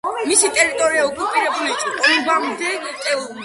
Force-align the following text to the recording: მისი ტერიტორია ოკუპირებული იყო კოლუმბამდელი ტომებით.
მისი 0.29 0.49
ტერიტორია 0.59 1.03
ოკუპირებული 1.09 1.71
იყო 1.77 1.93
კოლუმბამდელი 2.01 2.93
ტომებით. 3.07 3.39